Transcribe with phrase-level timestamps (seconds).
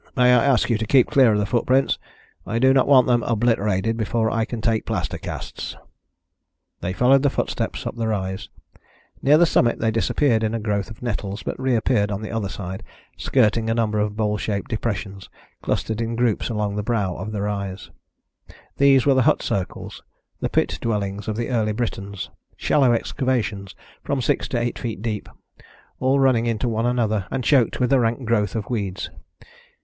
[0.17, 1.99] May I ask you to keep clear of the footprints?
[2.47, 5.77] I do not want them obliterated before I can take plaster casts."
[6.79, 8.49] They followed the footsteps up the rise.
[9.21, 12.49] Near the summit they disappeared in a growth of nettles, but reappeared on the other
[12.49, 12.81] side,
[13.15, 15.29] skirting a number of bowl shaped depressions
[15.61, 17.91] clustered in groups along the brow of the rise.
[18.77, 20.01] These were the hut circles
[20.39, 25.29] the pit dwellings of the early Britons, shallow excavations from six to eight feet deep,
[25.99, 29.11] all running into one another, and choked with a rank growth of weeds.